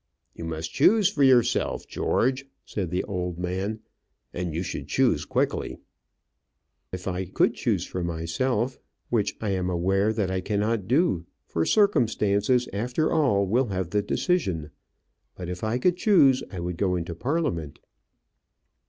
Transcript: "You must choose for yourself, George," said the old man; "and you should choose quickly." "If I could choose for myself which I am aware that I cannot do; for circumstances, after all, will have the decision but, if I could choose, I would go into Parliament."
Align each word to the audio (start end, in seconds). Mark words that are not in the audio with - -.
"You 0.33 0.45
must 0.45 0.73
choose 0.73 1.09
for 1.09 1.21
yourself, 1.21 1.85
George," 1.87 2.47
said 2.65 2.89
the 2.89 3.03
old 3.03 3.37
man; 3.37 3.81
"and 4.33 4.51
you 4.51 4.63
should 4.63 4.87
choose 4.87 5.25
quickly." 5.25 5.77
"If 6.91 7.07
I 7.07 7.25
could 7.25 7.53
choose 7.53 7.85
for 7.85 8.03
myself 8.03 8.79
which 9.11 9.37
I 9.41 9.51
am 9.51 9.69
aware 9.69 10.11
that 10.11 10.31
I 10.31 10.41
cannot 10.41 10.87
do; 10.87 11.27
for 11.45 11.65
circumstances, 11.67 12.67
after 12.73 13.11
all, 13.11 13.45
will 13.45 13.67
have 13.67 13.91
the 13.91 14.01
decision 14.01 14.71
but, 15.35 15.49
if 15.49 15.63
I 15.63 15.77
could 15.77 15.97
choose, 15.97 16.41
I 16.49 16.59
would 16.59 16.77
go 16.77 16.95
into 16.95 17.13
Parliament." 17.13 17.77